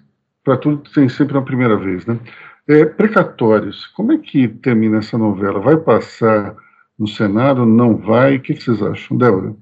[0.44, 2.20] para tudo tem sempre uma primeira vez, né?
[2.68, 5.60] É, precatórios, como é que termina essa novela?
[5.60, 6.56] Vai passar
[6.98, 7.66] no Senado?
[7.66, 8.38] Não vai?
[8.38, 9.56] O que, que vocês acham, Débora?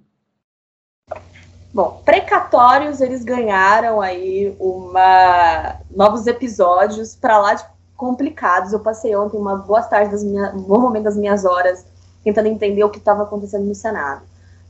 [1.76, 7.66] Bom, precatórios, eles ganharam aí uma novos episódios para lá de
[7.98, 8.72] complicados.
[8.72, 11.86] Eu passei ontem uma boa tarde das minhas, um bom momento das minhas horas
[12.24, 14.22] tentando entender o que estava acontecendo no Senado.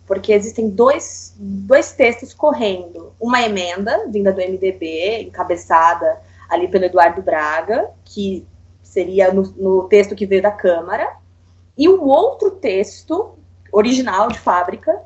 [0.08, 3.13] Porque existem dois, dois textos correndo.
[3.20, 8.48] Uma emenda vinda do MDB, encabeçada ali pelo Eduardo Braga, que
[8.82, 11.08] seria no, no texto que veio da Câmara,
[11.78, 13.36] e um outro texto
[13.72, 15.00] original de fábrica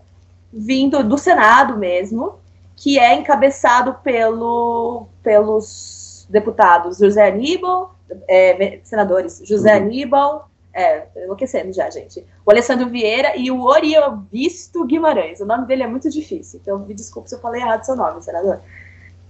[0.51, 2.39] vindo do Senado mesmo,
[2.75, 7.95] que é encabeçado pelo, pelos deputados José Aníbal,
[8.27, 9.83] é, senadores José uhum.
[9.83, 15.39] Aníbal, é, enlouquecendo já, gente, o Alessandro Vieira e o Oriovisto Guimarães.
[15.39, 18.21] O nome dele é muito difícil, então me desculpe se eu falei errado seu nome,
[18.21, 18.61] senador.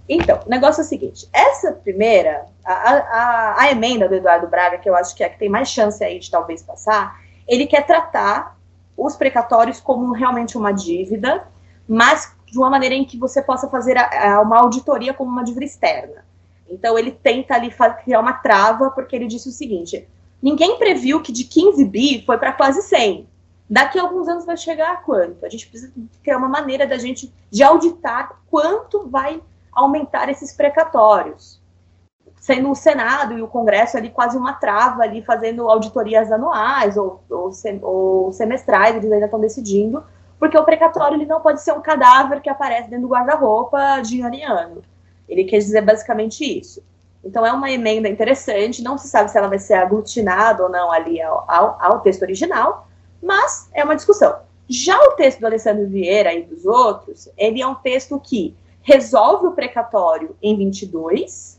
[0.08, 4.78] Então, o negócio é o seguinte: essa primeira, a, a, a, emenda do Eduardo Braga,
[4.78, 7.66] que eu acho que é a que tem mais chance aí de talvez passar, ele
[7.66, 8.56] quer tratar
[9.04, 11.46] os precatórios como realmente uma dívida,
[11.88, 15.44] mas de uma maneira em que você possa fazer a, a, uma auditoria como uma
[15.44, 16.24] dívida externa.
[16.68, 17.72] Então ele tenta ali
[18.04, 20.06] criar uma trava, porque ele disse o seguinte:
[20.42, 23.28] ninguém previu que de 15 bi foi para quase 100.
[23.68, 25.46] Daqui a alguns anos vai chegar a quanto?
[25.46, 29.40] A gente precisa criar uma maneira da gente de auditar quanto vai
[29.72, 31.59] aumentar esses precatórios.
[32.40, 37.22] Sendo o Senado e o Congresso ali quase uma trava ali fazendo auditorias anuais ou,
[37.28, 37.50] ou,
[37.82, 40.02] ou semestrais, eles ainda estão decidindo,
[40.38, 44.22] porque o precatório ele não pode ser um cadáver que aparece dentro do guarda-roupa de
[44.22, 44.82] ano em ano.
[45.28, 46.82] Ele quer dizer basicamente isso.
[47.22, 50.90] Então é uma emenda interessante, não se sabe se ela vai ser aglutinada ou não
[50.90, 52.88] ali ao, ao, ao, texto original,
[53.22, 54.38] mas é uma discussão.
[54.66, 59.48] Já o texto do Alessandro Vieira e dos outros, ele é um texto que resolve
[59.48, 61.49] o precatório em 22,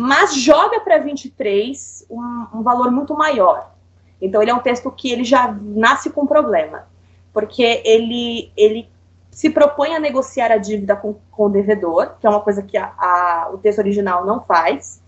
[0.00, 3.74] mas joga para 23 um, um valor muito maior.
[4.18, 6.86] Então ele é um texto que ele já nasce com problema,
[7.34, 8.88] porque ele, ele
[9.30, 12.78] se propõe a negociar a dívida com, com o devedor, que é uma coisa que
[12.78, 15.02] a, a, o texto original não faz.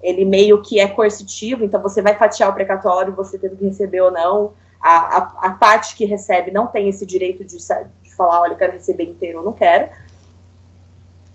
[0.00, 4.00] Ele meio que é coercitivo, então você vai fatiar o precatório, você teve que receber
[4.00, 4.54] ou não.
[4.80, 8.58] A, a, a parte que recebe não tem esse direito de, de falar, olha, eu
[8.58, 9.90] quero receber inteiro ou não quero.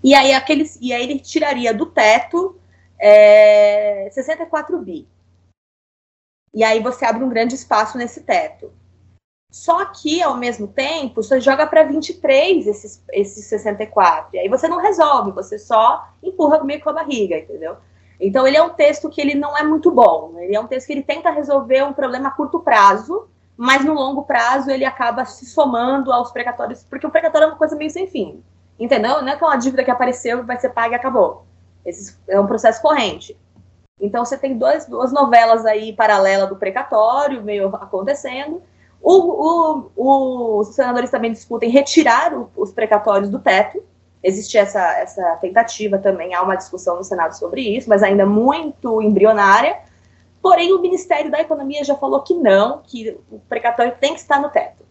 [0.02, 2.58] E aí, aqueles, e aí ele tiraria do teto
[2.98, 5.08] é, 64 bi.
[6.52, 8.72] E aí você abre um grande espaço nesse teto.
[9.50, 14.34] Só que, ao mesmo tempo, você joga para 23 esses, esses 64.
[14.34, 17.76] E aí você não resolve, você só empurra meio com a barriga, entendeu?
[18.20, 20.34] Então, ele é um texto que ele não é muito bom.
[20.38, 23.94] Ele é um texto que ele tenta resolver um problema a curto prazo, mas no
[23.94, 27.90] longo prazo ele acaba se somando aos precatórios, porque o precatório é uma coisa meio
[27.90, 28.42] sem fim.
[28.78, 29.22] Entendeu?
[29.22, 31.46] Não é que é uma dívida que apareceu vai ser paga e acabou.
[31.84, 33.36] Esse é um processo corrente.
[34.00, 38.62] Então, você tem dois, duas novelas aí paralelas do precatório, meio acontecendo,
[39.04, 43.82] o, o, os senadores também discutem retirar o, os precatórios do teto.
[44.22, 49.02] Existe essa, essa tentativa também, há uma discussão no Senado sobre isso, mas ainda muito
[49.02, 49.78] embrionária.
[50.40, 54.40] Porém, o Ministério da Economia já falou que não, que o precatório tem que estar
[54.40, 54.82] no teto.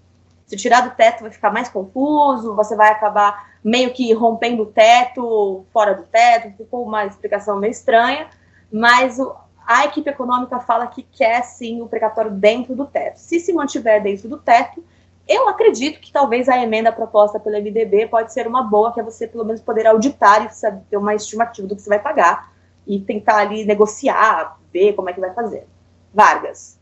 [0.45, 4.67] Se tirar do teto vai ficar mais confuso, você vai acabar meio que rompendo o
[4.67, 8.27] teto, fora do teto, ficou uma explicação meio estranha,
[8.71, 9.33] mas o,
[9.65, 13.17] a equipe econômica fala que quer sim o precatório dentro do teto.
[13.17, 14.83] Se se mantiver dentro do teto,
[15.27, 19.03] eu acredito que talvez a emenda proposta pelo MDB pode ser uma boa, que é
[19.03, 22.51] você pelo menos poder auditar e saber, ter uma estimativa do que você vai pagar
[22.85, 25.65] e tentar ali negociar, ver como é que vai fazer.
[26.13, 26.77] Vargas.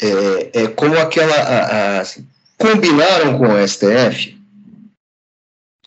[0.00, 1.36] É, é como aquela.
[1.36, 4.42] A, a, assim, combinaram com o STF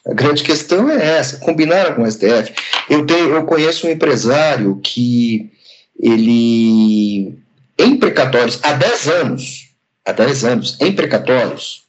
[0.08, 2.54] a grande questão é essa, combinaram com o STF.
[2.89, 5.52] Eu, tenho, eu conheço um empresário que
[6.00, 7.38] ele,
[7.78, 9.70] em precatórios, há 10 anos,
[10.06, 11.86] há 10 anos, em precatórios,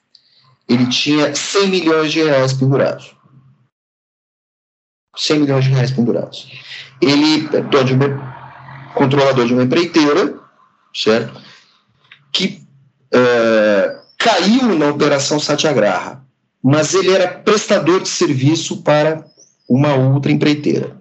[0.68, 3.14] ele tinha 100 milhões de reais pendurados.
[5.16, 6.50] 100 milhões de reais pendurados.
[7.00, 10.34] Ele é de uma, controlador de uma empreiteira,
[10.92, 11.40] certo?
[12.32, 12.66] Que
[13.14, 16.27] uh, caiu na operação Satyagraha
[16.62, 19.24] mas ele era prestador de serviço para
[19.68, 20.96] uma outra empreiteira.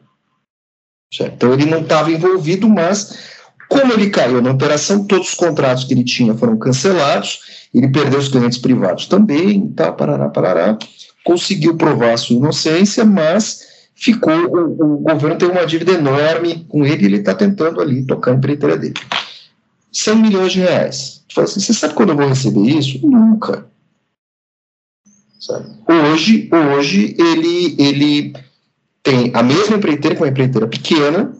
[1.13, 1.34] Certo?
[1.36, 3.38] Então ele não estava envolvido, mas
[3.70, 8.20] como ele caiu na operação, todos os contratos que ele tinha foram cancelados, ele perdeu
[8.20, 10.78] os clientes privados também, tá, parará, parará,
[11.24, 13.62] conseguiu provar a sua inocência, mas
[13.93, 18.06] ficou, o, o governo tem uma dívida enorme com ele e ele está tentando ali
[18.06, 18.96] tocar a empreiteira dele.
[19.91, 21.24] 100 milhões de reais.
[21.34, 23.06] Fala assim, você sabe quando eu vou receber isso?
[23.06, 23.65] Nunca.
[25.39, 25.69] Sabe?
[25.88, 28.34] Hoje, hoje ele, ele
[29.04, 31.34] tem a mesma empreiteira com uma empreiteira pequena,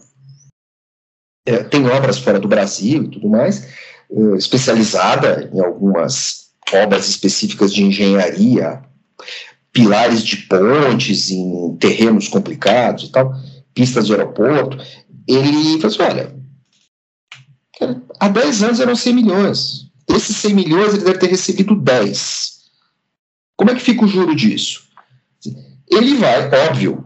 [1.46, 3.66] é, tem obras fora do Brasil e tudo mais,
[4.10, 8.82] é, especializada em algumas obras específicas de engenharia,
[9.72, 13.32] pilares de pontes em terrenos complicados e tal,
[13.74, 14.78] pistas de aeroporto.
[15.26, 16.34] Ele falou assim: olha,
[18.20, 19.88] há 10 anos eram 100 milhões.
[20.08, 22.57] Esses 100 milhões ele deve ter recebido 10.
[23.58, 24.84] Como é que fica o juro disso?
[25.90, 27.04] Ele vai, óbvio,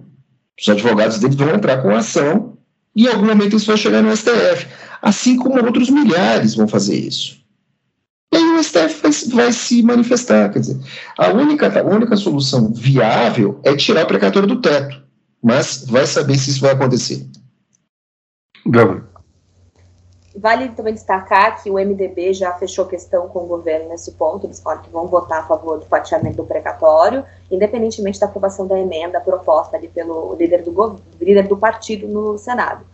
[0.60, 2.58] os advogados dele vão entrar com a ação
[2.94, 4.68] e em algum momento isso vai chegar no STF.
[5.00, 7.40] Assim como outros milhares vão fazer isso.
[8.33, 10.52] E aí o STF vai, vai se manifestar.
[10.52, 10.81] Quer dizer,
[11.18, 15.02] a única, a única solução viável é tirar o precatório do teto.
[15.42, 17.27] Mas vai saber se isso vai acontecer.
[18.64, 19.12] Não.
[20.35, 24.60] Vale também destacar que o MDB já fechou questão com o governo nesse ponto, eles
[24.60, 29.20] falam que vão votar a favor do fatiamento do precatório, independentemente da aprovação da emenda
[29.20, 32.87] proposta ali pelo líder do, líder do partido no Senado.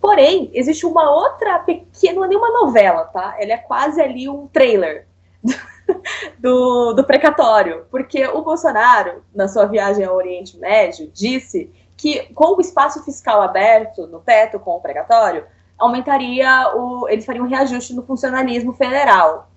[0.00, 3.34] Porém, existe uma outra pequena, não é nenhuma novela, tá?
[3.38, 5.08] Ela é quase ali um trailer
[6.38, 12.56] do, do precatório, porque o Bolsonaro, na sua viagem ao Oriente Médio, disse que com
[12.56, 15.44] o espaço fiscal aberto no teto com o precatório,
[15.78, 17.08] aumentaria o.
[17.08, 19.50] eles fariam um reajuste no funcionalismo federal.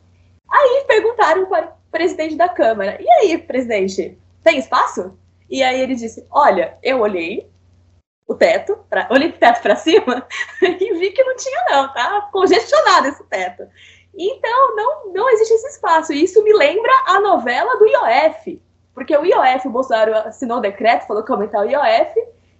[0.49, 5.17] Aí perguntaram para o presidente da Câmara: e aí, presidente, tem espaço?
[5.49, 7.49] E aí ele disse: olha, eu olhei
[8.27, 10.25] o teto, pra, olhei o teto para cima
[10.61, 13.67] e vi que não tinha, não, tá congestionado esse teto.
[14.15, 16.13] Então, não, não existe esse espaço.
[16.13, 18.61] E isso me lembra a novela do IOF,
[18.93, 22.13] porque o IOF, o Bolsonaro assinou o decreto, falou que aumentar o IOF.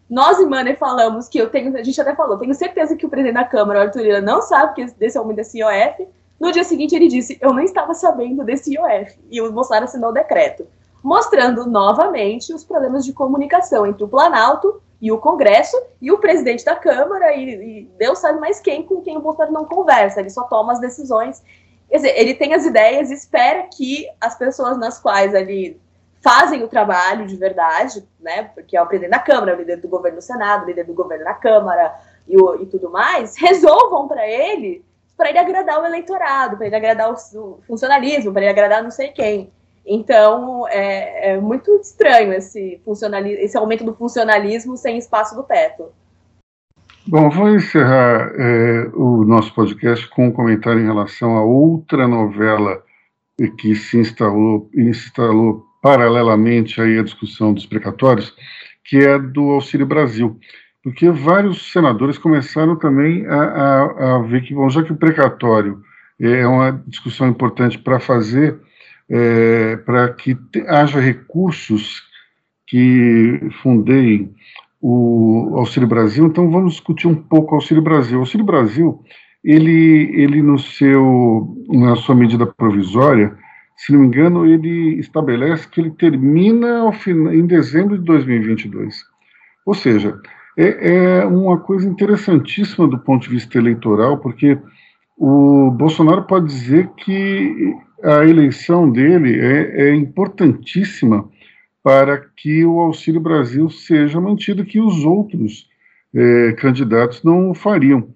[0.10, 3.36] Nós, Mano, falamos que eu tenho, a gente até falou, tenho certeza que o presidente
[3.36, 6.07] da Câmara, o Arthur Lira, não sabe que desse aumento desse IOF.
[6.39, 9.20] No dia seguinte, ele disse: Eu não estava sabendo desse IOF.
[9.30, 10.66] E o Bolsonaro assinou o decreto,
[11.03, 16.66] mostrando novamente os problemas de comunicação entre o Planalto e o Congresso e o presidente
[16.66, 20.30] da Câmara, e, e Deus sabe mais quem com quem o Bolsonaro não conversa, ele
[20.30, 21.41] só toma as decisões.
[21.88, 25.80] Quer dizer, ele tem as ideias e espera que as pessoas nas quais ele
[26.22, 28.43] fazem o trabalho de verdade, né?
[28.53, 30.93] Porque é o presidente da Câmara, o líder do governo no Senado, o líder do
[30.93, 31.95] governo na Câmara
[32.28, 34.84] e, o, e tudo mais, resolvam para ele,
[35.17, 39.09] para ele agradar o eleitorado, para ele agradar o, funcionalismo, para ele agradar não sei
[39.09, 39.51] quem.
[39.86, 42.80] Então é, é muito estranho esse,
[43.39, 45.91] esse aumento do funcionalismo sem espaço do teto.
[47.07, 52.84] Bom, vou encerrar é, o nosso podcast com um comentário em relação a outra novela
[53.57, 58.34] que se instalou, instalou paralelamente aí à discussão dos precatórios,
[58.84, 60.39] que é do Auxílio Brasil.
[60.84, 65.82] Porque vários senadores começaram também a, a, a ver que, bom, já que o precatório
[66.19, 68.59] é uma discussão importante para fazer,
[69.09, 72.03] é, para que te, haja recursos
[72.67, 74.34] que fundeiem
[74.82, 78.17] o Auxílio Brasil, então vamos discutir um pouco o Auxílio Brasil.
[78.17, 79.03] O Auxílio Brasil,
[79.43, 83.36] ele, ele no seu, na sua medida provisória,
[83.80, 86.91] se não me engano, ele estabelece que ele termina
[87.32, 89.05] em dezembro de 2022.
[89.65, 90.19] Ou seja,
[90.57, 94.59] é, é, uma coisa interessantíssima do ponto de vista eleitoral, porque
[95.17, 97.73] o Bolsonaro pode dizer que
[98.03, 101.30] a eleição dele é, é importantíssima
[101.82, 105.69] para que o Auxílio Brasil seja mantido, que os outros
[106.13, 108.13] é, candidatos não o fariam.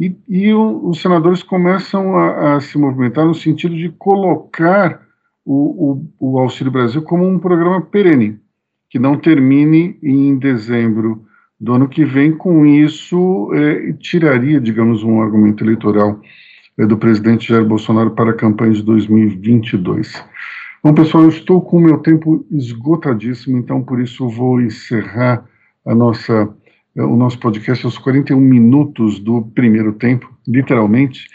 [0.00, 5.02] E, e o, os senadores começam a, a, se movimentar no sentido de colocar
[5.44, 8.40] o, o, o, Auxílio Brasil como um programa perene,
[8.88, 11.22] que não termine em dezembro
[11.60, 12.32] do ano que vem.
[12.32, 16.18] Com isso, é, tiraria, digamos, um argumento eleitoral
[16.78, 20.24] é, do presidente Jair Bolsonaro para a campanha de 2022.
[20.82, 25.44] Bom, pessoal, eu estou com o meu tempo esgotadíssimo, então por isso vou encerrar
[25.84, 26.48] a nossa
[26.96, 31.28] o nosso podcast aos 41 minutos do primeiro tempo, literalmente,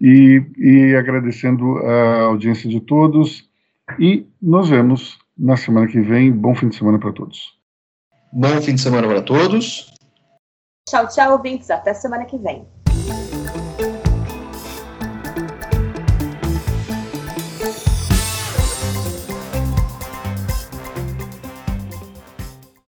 [0.00, 3.48] e, e agradecendo a audiência de todos.
[3.98, 6.32] E nos vemos na semana que vem.
[6.32, 7.58] Bom fim de semana para todos.
[8.32, 9.92] Bom fim de semana para todos.
[10.88, 11.70] Tchau, tchau, ouvintes.
[11.70, 12.66] Até semana que vem.